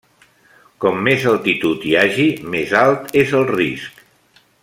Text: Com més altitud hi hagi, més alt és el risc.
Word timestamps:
Com 0.85 1.03
més 1.07 1.25
altitud 1.31 1.85
hi 1.89 1.93
hagi, 1.99 2.27
més 2.55 2.75
alt 2.81 3.15
és 3.25 3.35
el 3.41 3.47
risc. 3.53 4.03